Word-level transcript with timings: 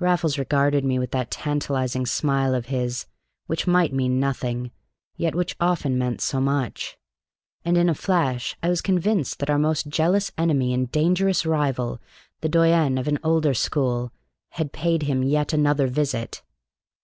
Raffles 0.00 0.38
regarded 0.40 0.84
me 0.84 0.98
with 0.98 1.12
that 1.12 1.30
tantalizing 1.30 2.04
smile 2.04 2.52
of 2.52 2.66
his 2.66 3.06
which 3.46 3.68
might 3.68 3.92
mean 3.92 4.18
nothing, 4.18 4.72
yet 5.16 5.36
which 5.36 5.54
often 5.60 5.96
meant 5.96 6.20
so 6.20 6.40
much; 6.40 6.98
and 7.64 7.78
in 7.78 7.88
a 7.88 7.94
flash 7.94 8.56
I 8.60 8.70
was 8.70 8.80
convinced 8.82 9.38
that 9.38 9.50
our 9.50 9.56
most 9.56 9.86
jealous 9.86 10.32
enemy 10.36 10.74
and 10.74 10.90
dangerous 10.90 11.46
rival, 11.46 12.00
the 12.40 12.48
doyen 12.48 12.98
of 12.98 13.06
an 13.06 13.20
older 13.22 13.54
school, 13.54 14.12
had 14.48 14.72
paid 14.72 15.04
him 15.04 15.22
yet 15.22 15.52
another 15.52 15.86
visit. 15.86 16.42